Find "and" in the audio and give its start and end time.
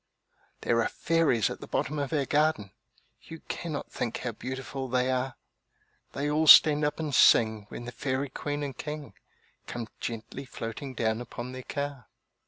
6.99-7.13, 8.63-8.75